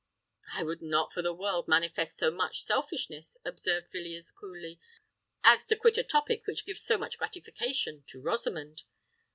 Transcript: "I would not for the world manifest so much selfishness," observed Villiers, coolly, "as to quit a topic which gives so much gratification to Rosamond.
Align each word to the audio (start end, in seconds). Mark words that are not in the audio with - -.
"I 0.55 0.63
would 0.63 0.81
not 0.81 1.13
for 1.13 1.21
the 1.21 1.31
world 1.31 1.67
manifest 1.67 2.17
so 2.17 2.31
much 2.31 2.63
selfishness," 2.63 3.37
observed 3.45 3.91
Villiers, 3.91 4.31
coolly, 4.31 4.79
"as 5.43 5.67
to 5.67 5.75
quit 5.75 5.99
a 5.99 6.03
topic 6.03 6.47
which 6.47 6.65
gives 6.65 6.81
so 6.81 6.97
much 6.97 7.19
gratification 7.19 8.03
to 8.07 8.19
Rosamond. 8.19 8.81